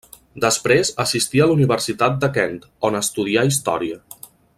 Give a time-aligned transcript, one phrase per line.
[0.43, 2.57] Després assistí a la Universitat de Kent,
[2.91, 4.01] on estudià història.